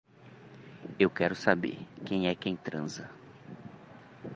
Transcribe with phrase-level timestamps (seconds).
[1.03, 3.07] Eu quero saber, quem é quem transa